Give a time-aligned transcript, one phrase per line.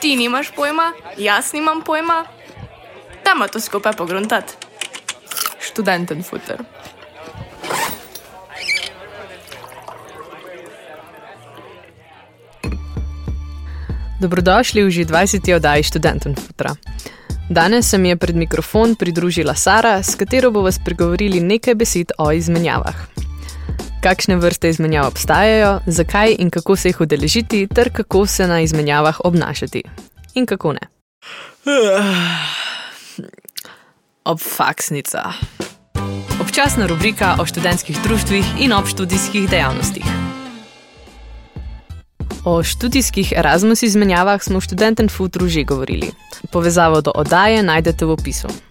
[0.00, 2.24] Ti nimaš pojma, jaz nimam pojma.
[3.24, 4.54] Dajmo to skupaj pogruntati.
[5.60, 6.62] Študenten futer.
[14.20, 15.54] Dobrodošli v že 20.
[15.54, 16.74] oddaji Študenten futra.
[17.50, 22.32] Danes se mi je pred mikrofon pridružila Sara, s katero bomo spregovorili nekaj besed o
[22.32, 23.17] izmenjavah.
[23.98, 29.20] Kakšne vrste izmenjav obstajajo, zakaj in kako se jih udeležiti, ter kako se na izmenjavah
[29.24, 29.82] obnašati.
[30.34, 30.80] In kako ne.
[34.24, 35.32] Obfaksnica.
[36.40, 40.04] Občasna rubrika o študentskih društvih in obštudijskih dejavnostih.
[42.44, 46.10] O študijskih Erasmus izmenjavah smo v študenten futru že govorili.
[46.50, 48.67] Povezavo do oddaje najdete v opisu.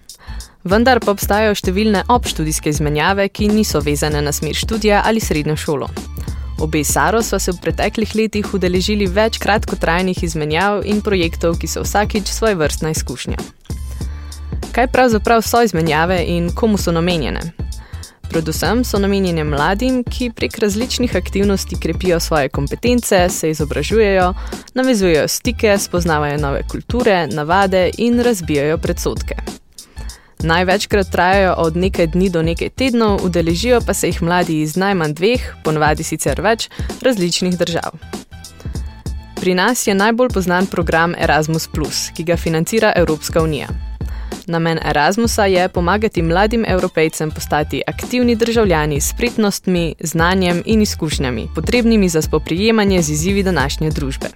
[0.68, 5.88] Vendar pa obstajajo številne obštudijske izmenjave, ki niso vezane na smer študija ali srednjo šolo.
[6.60, 11.86] Obe Saro sva se v preteklih letih udeležili več kratkotrajnih izmenjav in projektov, ki so
[11.86, 13.38] vsakič svoje vrstna izkušnja.
[14.76, 17.46] Kaj pravzaprav so izmenjave in komu so namenjene?
[18.28, 24.34] Predvsem so namenjene mladim, ki prek različnih aktivnosti krepijo svoje kompetence, se izobražujejo,
[24.76, 29.40] navezujejo stike, spoznavajo nove kulture, navade in razbijajo predsotke.
[30.44, 35.14] Največkrat trajajo od nekaj dni do nekaj tednov, udeležijo pa se jih mladi iz najmanj
[35.14, 36.70] dveh, ponavadi sicer več,
[37.02, 37.98] različnih držav.
[39.42, 41.70] Pri nas je najbolj znan program Erasmus,
[42.16, 43.68] ki ga financira Evropska unija.
[44.48, 52.10] Namen Erasmusa je pomagati mladim evropejcem postati aktivni državljani s spretnostmi, znanjem in izkušnjami, potrebnimi
[52.10, 54.28] za spoprijemanje z izzivi današnje družbe.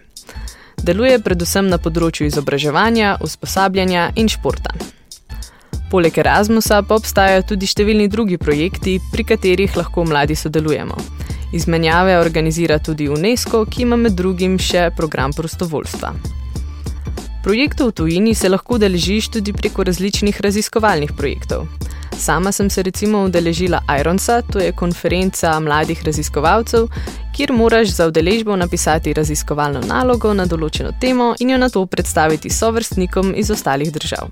[0.84, 4.74] Deluje predvsem na področju izobraževanja, usposabljanja in športa.
[5.92, 10.96] Poleg Erasmusa pa obstajajo tudi številni drugi projekti, pri katerih lahko mladi sodelujemo.
[11.52, 16.14] Izmenjave organizira tudi UNESCO, ki ima med drugim še program prostovoljstva.
[17.44, 21.68] Projektov v tujini se lahko udeležiš tudi preko različnih raziskovalnih projektov.
[22.16, 26.88] Sama sem se recimo udeležila Ironsa, to je konferenca mladih raziskovalcev,
[27.36, 32.54] kjer moraš za udeležbo napisati raziskovalno nalogo na določeno temo in jo na to predstaviti
[32.54, 34.32] sovrstnikom iz ostalih držav.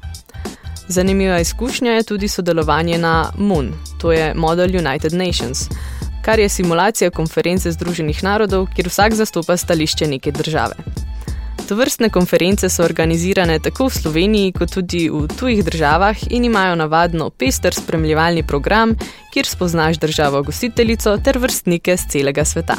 [0.89, 5.69] Zanimiva izkušnja je tudi sodelovanje na MOON, to je Model United Nations,
[6.21, 10.75] kar je simulacija konference Združenih narodov, kjer vsak zastopa stališče neke države.
[11.67, 16.75] To vrstne konference so organizirane tako v Sloveniji, kot tudi v tujih državah in imajo
[16.75, 18.95] navadno pester spremljevalni program,
[19.33, 22.75] kjer spoznaš državo gostiteljico ter vrstnike z celega sveta.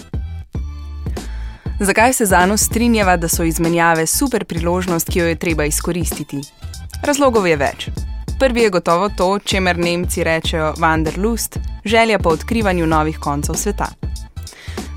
[1.81, 6.41] Zakaj se za nas strinjava, da so izmenjave super priložnost, ki jo je treba izkoristiti?
[7.01, 7.87] Razlogov je več.
[8.39, 13.87] Prvi je gotovo to, čemer Nemci rečejo Wanderlust, želja po odkrivanju novih koncev sveta.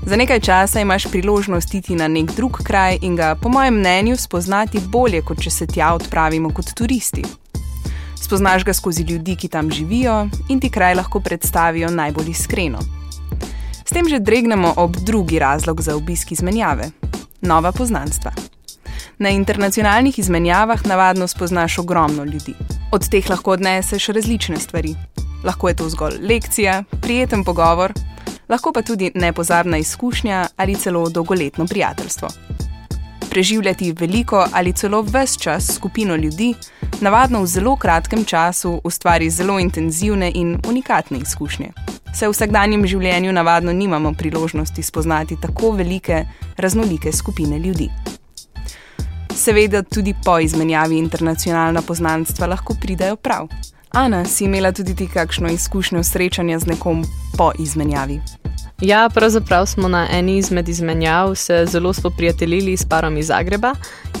[0.06, 4.16] Za nekaj časa imaš priložnost iti na nek drug kraj in ga, po mojem mnenju,
[4.16, 7.24] spoznati bolje, kot če se tja odpravimo kot turisti.
[8.20, 12.84] Spoznaš ga skozi ljudi, ki tam živijo in ti kraj lahko predstavijo najbolj iskreno.
[13.84, 16.90] S tem že dregnemo ob drugi razlog za obisk izmenjave:
[17.40, 18.53] nova poznanstva.
[19.18, 22.54] Na internacionalnih izmenjavah navadno spoznaš ogromno ljudi.
[22.92, 24.94] Od teh lahko odneseš različne stvari.
[25.44, 27.92] Lahko je to zgolj lekcija, prijeten pogovor
[28.48, 32.28] lahko pa tudi nepozabna izkušnja ali celo dolgoletno prijateljstvo.
[33.30, 36.54] Preživljati veliko ali celo ves čas skupino ljudi,
[37.00, 41.72] navadno v zelo kratkem času, ustvari zelo intenzivne in unikatne izkušnje.
[42.14, 46.24] Se v vsakdanjem življenju navadno nimamo priložnosti spoznati tako velike,
[46.56, 47.90] raznolike skupine ljudi.
[49.36, 53.48] Seveda, tudi po izmenjavi internacionalna poznanstva lahko pridajo prav.
[53.90, 57.04] Ana, si imela tudi ti kakšno izkušnjo srečanja z nekom
[57.38, 58.20] po izmenjavi?
[58.80, 63.74] Ja, pravzaprav smo na eni izmed izmenjav se zelo spoprijateljili s parom iz Zagreba,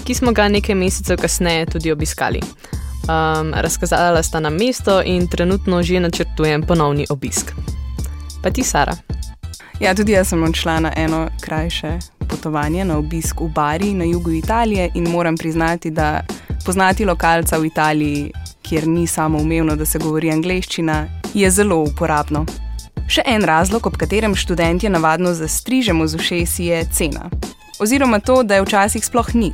[0.04, 2.40] ki smo ga nekaj mesecev kasneje tudi obiskali.
[2.40, 7.52] Um, razkazala sta nam mesto in trenutno že načrtujem ponovni obisk.
[8.42, 8.96] Pa ti, Sara?
[9.80, 11.98] Ja, tudi jaz sem odšla na eno krajše
[12.28, 16.22] potovanje, na obisk v Bari na jugu Italije in moram priznati, da
[16.64, 18.32] poznati lokalca v Italiji
[18.62, 22.46] kjer ni samo umevno, da se govori angleščina, je zelo uporabno.
[23.08, 27.28] Še en razlog, ob katerem študentje navadno zastrižemo z ušesi, je cena.
[27.80, 29.52] Oziroma to, da je včasih sploh ni.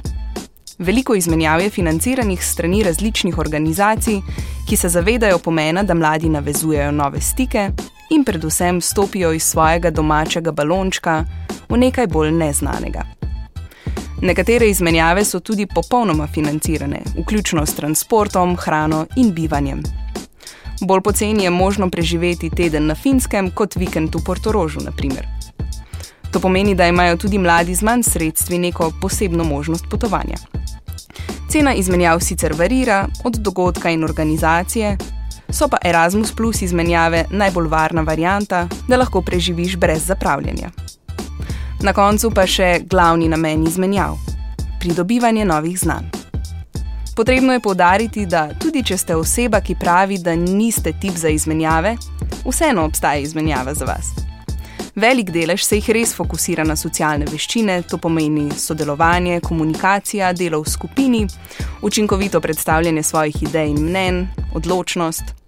[0.78, 4.20] Veliko izmenjav je financiranih strani različnih organizacij,
[4.68, 7.70] ki se zavedajo pomena, da mladi navezujejo nove stike
[8.10, 11.24] in predvsem stopijo iz svojega domačega balončka
[11.68, 13.02] v nekaj bolj neznanega.
[14.22, 19.82] Nekatere izmenjave so tudi popolnoma financirane, vključno s transportom, hrano in bivanjem.
[20.80, 25.26] Bolj poceni je možno preživeti teden na finskem kot vikend v Portorožu, naprimer.
[26.32, 30.36] To pomeni, da imajo tudi mladi z manj sredstvi neko posebno možnost potovanja.
[31.50, 34.96] Cena izmenjav sicer varira od dogodka in organizacije,
[35.52, 40.70] so pa Erasmus Plus izmenjave najbolj varna varijanta, da lahko preživiš brez zapravljanja.
[41.82, 44.16] Na koncu pa še glavni namen izmenjav:
[44.80, 46.10] pridobivanje novih znanj.
[47.16, 51.96] Potrebno je povdariti, da tudi če ste oseba, ki pravi, da niste tip za izmenjave,
[52.46, 54.12] vseeno obstaja izmenjava za vas.
[54.94, 60.70] Velik delež se jih res fokusira na socialne veščine, to pomeni sodelovanje, komunikacija, delo v
[60.70, 61.26] skupini,
[61.82, 64.24] učinkovito predstavljanje svojih idej in mnen,
[64.54, 65.39] odločnost,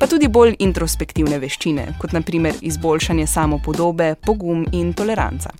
[0.00, 5.52] pa tudi bolj introspektivne veščine, kot naprimer izboljšanje samopodobe, pogum in toleranca.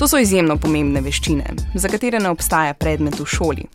[0.00, 3.66] To so izjemno pomembne veščine, za katere ne obstaja predmet v šoli.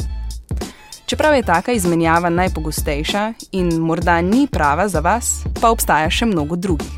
[1.06, 3.25] Čeprav je taka izmenjava najpogostejša
[3.59, 6.95] in morda ni prava za vas, pa obstaja še mnogo drugih.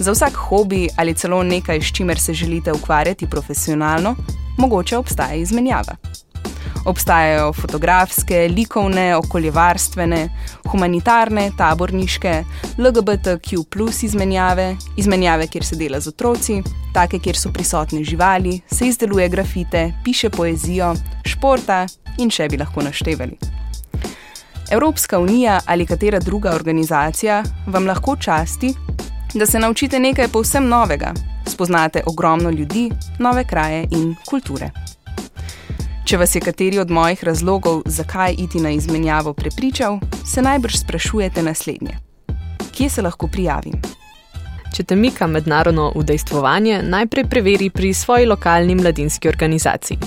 [0.00, 4.16] Za vsak hobi ali celo nekaj, s čimer se želite ukvarjati profesionalno,
[4.58, 6.00] mogoče obstaja izmenjava.
[6.88, 10.28] Obstajajo fotografske, likovne, okoljevarstvene,
[10.70, 12.44] humanitarne, taborniške,
[12.78, 16.62] LGBTQ plus izmenjave, izmenjave, kjer se dela z otroci,
[16.94, 20.94] take, kjer so prisotne živali, se izdeluje grafite, piše poezijo,
[21.28, 21.84] športa
[22.18, 23.36] in še bi lahko naštevali.
[24.70, 28.74] Evropska unija ali katera druga organizacija vam lahko časti,
[29.34, 31.12] da se naučite nekaj povsem novega,
[31.46, 34.70] spoznate ogromno ljudi, nove kraje in kulture.
[36.08, 41.42] Če vas je kateri od mojih razlogov, zakaj iti na izmenjavo, prepričal, se najbrž sprašujete
[41.42, 41.98] naslednje:
[42.72, 43.74] Kje se lahko prijavim?
[44.76, 49.98] Če te mika mednarodno udejstvovanje, najprej preveri pri svoji lokalni mladinski organizaciji.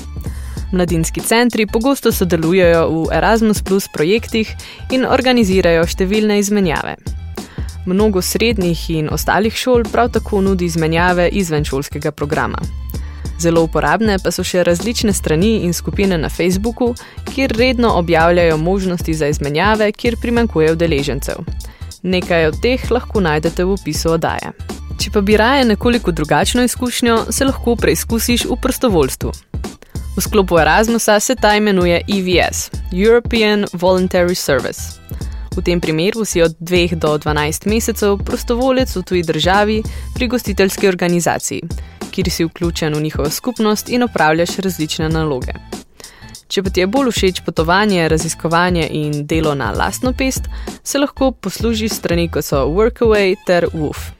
[0.73, 4.49] Mladinski centri pogosto sodelujejo v Erasmus Plus projektih
[4.89, 6.97] in organizirajo številne izmenjave.
[7.85, 12.57] Mnogo srednjih in ostalih šol prav tako nudi izmenjave izven šolskega programa.
[13.41, 16.91] Zelo uporabne pa so še različne strani in skupine na Facebooku,
[17.25, 21.41] kjer redno objavljajo možnosti za izmenjave, kjer primankuje udeležencev.
[22.03, 24.51] Nekaj od teh lahko najdete v opisu oddaje.
[25.01, 29.31] Če pa bi raje nekoliko drugačno izkušnjo, se lahko preizkusiš v prostovoljstvu.
[30.17, 35.01] V sklopu Erasmusa se ta imenuje EVS, European Voluntary Service.
[35.55, 39.81] V tem primeru si od 2 do 12 mesecev prostovolec v tuji državi
[40.13, 41.61] pri gostiteljski organizaciji,
[42.11, 45.53] kjer si vključen v njihovo skupnost in opravljaš različne naloge.
[46.51, 50.49] Če pa ti je bolj všeč potovanje, raziskovanje in delo na lastno pest,
[50.83, 54.11] se lahko poslužiš strani kot so Workaway ter Woof.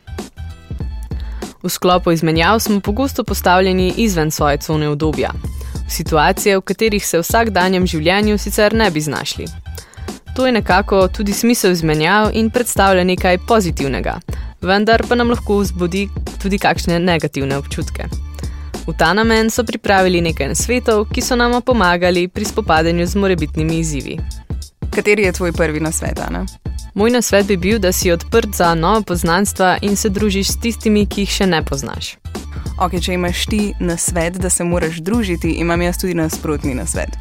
[1.64, 5.34] V sklopu izmenjav smo pogosto postavljeni izven svoje cone obdobja,
[5.88, 9.46] v situacije, v katerih se v vsakdanjem življenju sicer ne bi znašli.
[10.36, 14.20] To je nekako tudi smisel izmenjav in predstavlja nekaj pozitivnega,
[14.62, 16.08] vendar pa nam lahko vzbudi
[16.42, 18.08] tudi kakšne negativne občutke.
[18.88, 23.80] V ta namen so pripravili nekaj nasvetov, ki so nama pomagali pri spopadanju z morebitnimi
[23.80, 24.18] izzivi.
[24.92, 26.46] Kateri je tvoj prvi nasvet, Ana?
[26.94, 31.06] Moj nasvet bi bil, da si odprt za nove poznanstva in se družiš s tistimi,
[31.06, 32.18] ki jih še ne poznaš.
[32.81, 37.16] Ok, če imaš ti nasvet, da se moraš družiti, imam jaz tudi nasprotni nasvet.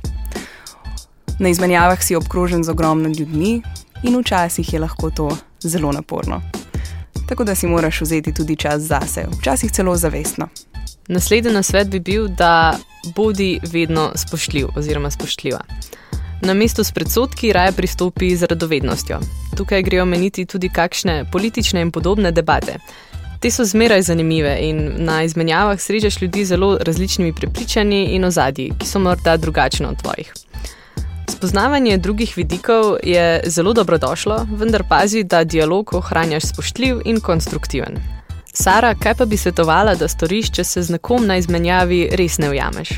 [1.39, 3.61] Na izmenjavah si obkrožen z ogromno ljudmi
[4.03, 5.29] in včasih je lahko to
[5.63, 6.43] zelo naporno.
[7.31, 10.49] Tako da si moraš vzeti tudi čas zase, včasih celo zavestno.
[11.09, 12.79] Naslednji nasvet bi bil, da
[13.17, 15.61] bodi vedno spoštljiv oziroma spoštljiva.
[16.43, 19.21] Na mesto s predsotki raje pristopi z radovednostjo.
[19.57, 22.79] Tukaj grejo meniti tudi kakšne politične in podobne debate.
[23.41, 28.73] Te so zmeraj zanimive in na izmenjavah srečaš ljudi z zelo različnimi prepričanji in ozadji,
[28.79, 30.33] ki so morda drugačne od tvojih.
[31.31, 37.97] Spoznavanje drugih vidikov je zelo dobrodošlo, vendar pazi, da dialog ohranjaš spoštljiv in konstruktiven.
[38.53, 42.51] Sara, kaj pa bi svetovala, da storiš, če se z nekom na izmenjavi res ne
[42.51, 42.91] ujameš?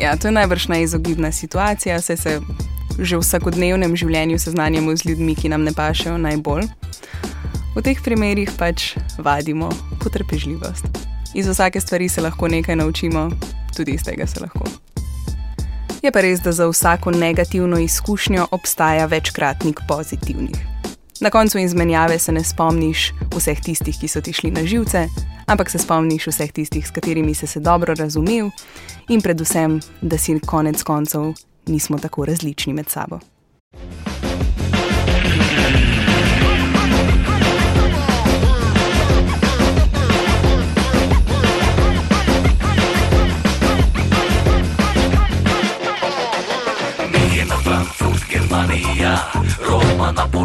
[0.00, 2.40] Ja, to je najbrž neizogibna situacija, saj se
[2.98, 6.66] že v vsakodnevnem življenju seznanjamo z ljudmi, ki nam ne pašejo najbolj.
[7.76, 9.68] V teh primerih pač vadimo
[10.00, 10.88] potrpežljivost.
[11.36, 13.30] Iz vsake stvari se lahko nekaj naučimo,
[13.76, 14.85] tudi iz tega se lahko.
[16.06, 20.54] Je pa res, da za vsako negativno izkušnjo obstaja večkratnik pozitivnih.
[21.20, 25.08] Na koncu izmenjave se ne spomniš vseh tistih, ki so ti šli na živce,
[25.46, 28.50] ampak se spomniš vseh tistih, s katerimi si se dobro razumel
[29.08, 31.32] in predvsem, da si konec koncev
[31.66, 33.18] nismo tako različni med sabo.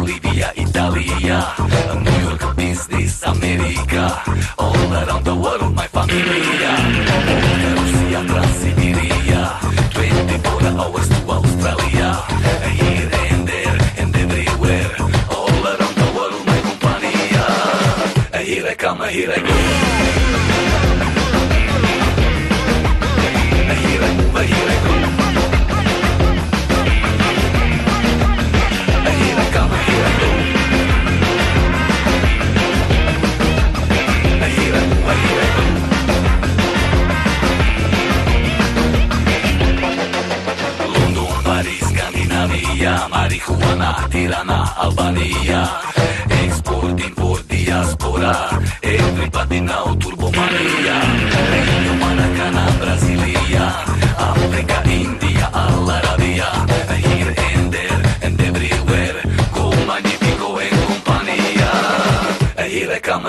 [0.02, 1.54] Germanija, Roma, Napoli, Via, Italija,
[2.02, 2.56] New York,
[2.88, 4.22] this America.
[4.58, 6.72] All around the world, my familia.
[7.76, 9.42] Russia, Transsiberia.
[9.92, 12.14] 24 hours to Australia.
[12.72, 14.96] Here and there and everywhere.
[15.30, 17.46] All around the world, my compania.
[18.42, 19.81] Here I come, here I go.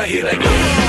[0.06, 0.83] here they go.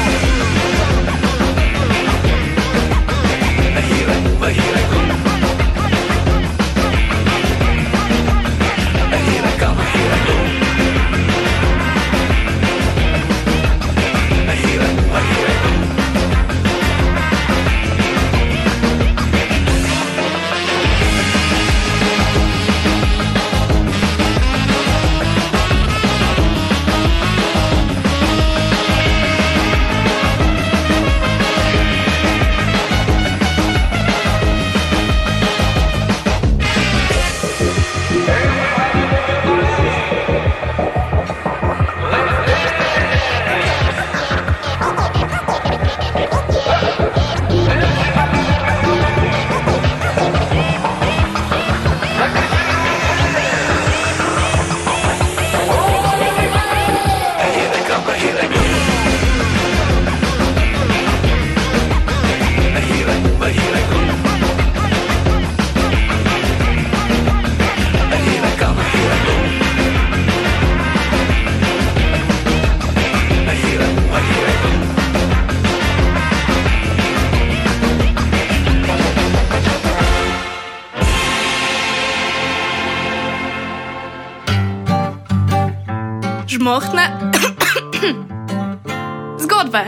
[86.75, 87.03] Žmohtne
[89.39, 89.83] zgodbe.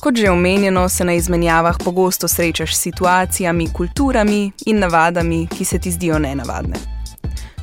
[0.00, 5.78] Kot že omenjeno, se na izmenjavah pogosto srečaš s situacijami, kulturami in navadami, ki se
[5.78, 6.74] ti zdijo nenavadne.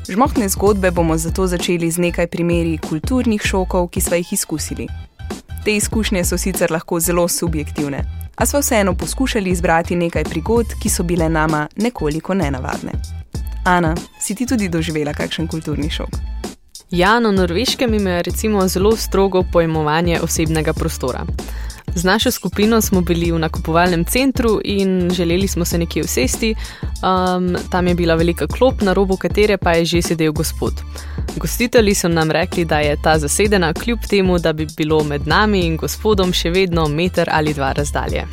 [0.10, 4.88] Žmohtne zgodbe bomo zato začeli z nekaj primeri kulturnih šokov, ki smo jih izkusili.
[5.66, 8.04] Te izkušnje so sicer lahko zelo subjektivne,
[8.36, 12.92] a smo vseeno poskušali izbrati nekaj prigod, ki so bile nama nekoliko nenavadne.
[13.66, 16.37] Ana, si ti tudi doživela kakšen kulturni šok?
[16.92, 21.26] Ja, na norveškem ima recimo zelo strogo pojmovanje osebnega prostora.
[21.96, 26.56] Z našo skupino smo bili v nakupovalnem centru in želeli smo se nekje usesti.
[26.82, 30.74] Um, tam je bila velika klop, na robu katere pa je že sedel gospod.
[31.36, 35.66] Gostitelji so nam rekli, da je ta zasedena, kljub temu, da bi bilo med nami
[35.66, 38.28] in gospodom še vedno meter ali dva razdalje.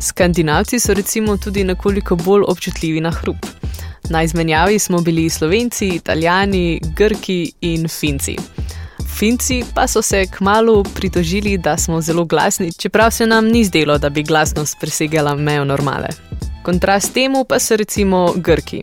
[0.00, 3.57] Skandinavci so recimo tudi nekoliko bolj občutljivi na hrup.
[4.10, 8.36] Na izmenjavi smo bili Slovenci, Italijani, Grki in Finci.
[9.18, 13.98] Finci pa so se kmalo pritožili, da smo zelo glasni, čeprav se nam ni zdelo,
[13.98, 16.08] da bi glasnost presegala mejo normale.
[16.62, 18.82] Kontrast temu pa so recimo Grki.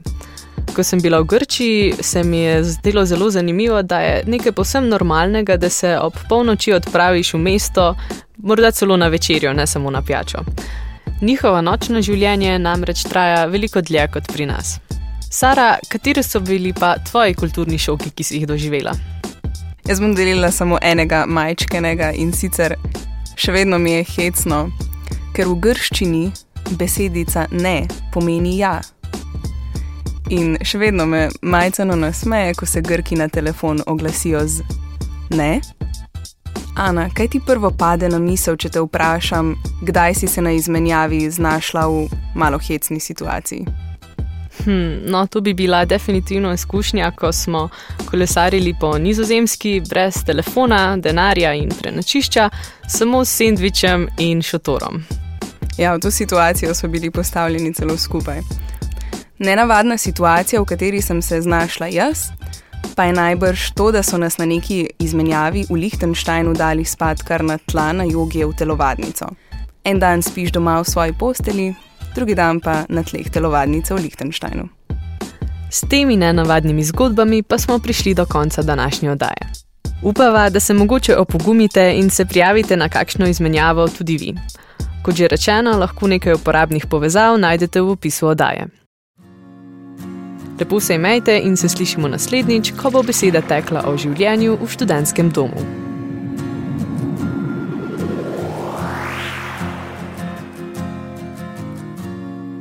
[0.76, 4.90] Ko sem bila v Grčiji, se mi je zdelo zelo zanimivo, da je nekaj posebno
[4.90, 7.96] normalnega, da se ob polnoči odpraviš v mesto,
[8.38, 10.38] morda celo na večerjo, ne samo na pijačo.
[11.22, 14.80] Njihovo nočno življenje namreč traja veliko dlje kot pri nas.
[15.30, 18.94] Sara, kateri so bili pa tvoji kulturni šoki, ki si jih doživela?
[19.88, 22.76] Jaz bom delila samo enega majčkenega in sicer
[23.38, 24.66] še vedno mi je hecno,
[25.36, 26.24] ker v grščini
[26.80, 28.80] besedica ne pomeni ja.
[30.34, 34.64] In še vedno me majceno nasmeje, ko se grki na telefon oglasijo z
[35.38, 35.60] ne.
[36.76, 39.54] Ana, kaj ti prvo pade na misel, če te vprašam,
[39.86, 43.85] kdaj si se na izmenjavi znašla v malo hecni situaciji?
[44.66, 47.70] Hm, no, to bi bila definitivno izkušnja, ko smo
[48.06, 52.50] kolesarili po nizozemski, brez telefona, denarja in prenačišča,
[52.88, 55.04] samo s sendvičem in šotorom.
[55.78, 58.42] Ja, v to situacijo so bili postavljeni celo skupaj.
[59.40, 62.20] Nenavadna situacija, v kateri sem se znašla jaz,
[62.96, 67.44] pa je najbrž to, da so nas na neki izmenjavi v Liechtensteinu dali spat kar
[67.44, 69.26] na tla na jogi v telovadnico.
[69.84, 71.74] En dan spiš doma v svoji posteli,
[72.16, 74.70] drugi dan pa na tleh telovadnice v Liechtensteinu.
[75.70, 79.52] S temi nenavadnimi zgodbami pa smo prišli do konca današnje oddaje.
[80.04, 84.34] Upava, da se mogoče opogumite in se prijavite na kakšno izmenjavo tudi vi.
[85.04, 88.68] Kot že rečeno, lahko nekaj uporabnih povezav najdete v opisu oddaje.
[90.60, 95.30] Lepo se imejte in se slišimo naslednjič, ko bo beseda tekla o življenju v študentskem
[95.30, 95.85] domu.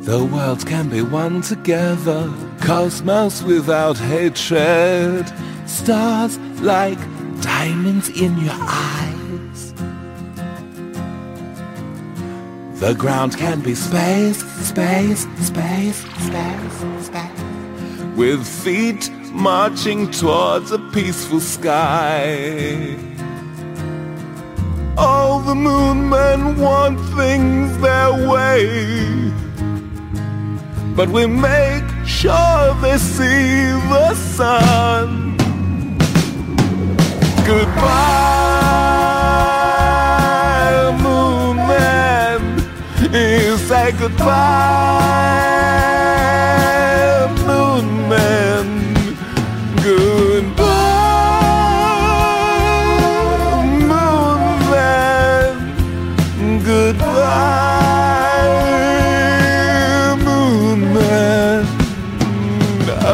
[0.04, 2.30] The world can be one together,
[2.60, 5.24] cosmos without hatred,
[5.64, 6.98] stars like
[7.40, 9.72] diamonds in your eyes.
[12.80, 17.40] The ground can be space, space, space, space, space.
[18.14, 22.94] With feet marching towards a peaceful sky.
[24.98, 29.32] All the moon men want things their way.
[30.96, 35.36] But we make sure they see the sun.
[39.64, 42.40] Goodbye, moon man.
[43.12, 44.93] You say goodbye,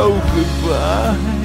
[0.02, 1.40] Oh, goodbye.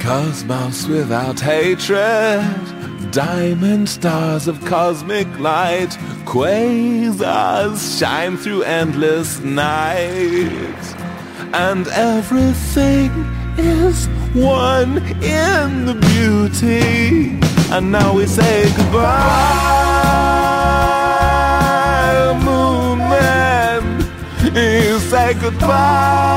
[0.00, 5.90] Cosmos without hatred, diamond stars of cosmic light,
[6.24, 10.94] quasars shine through endless night,
[11.52, 13.10] and everything
[13.58, 17.40] is one in the beauty.
[17.74, 19.02] And now we say goodbye,
[22.44, 23.82] moon man.
[24.54, 26.35] You say goodbye,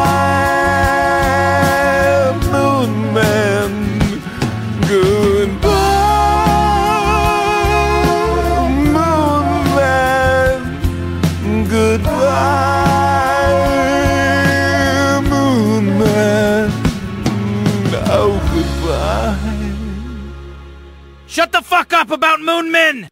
[21.80, 23.10] fuck up about Moon Men!